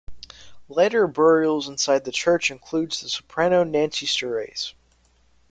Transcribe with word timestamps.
Later 0.67 1.05
burials 1.05 1.67
inside 1.67 2.05
the 2.05 2.11
church 2.11 2.49
includes 2.49 3.01
the 3.01 3.07
soprano 3.07 3.63
Nancy 3.63 4.07
Storace. 4.07 4.73